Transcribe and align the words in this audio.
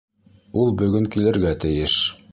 Ул 0.61 0.71
бөгөн 0.81 1.05
килергә 1.17 1.55
тейеш. 1.67 1.99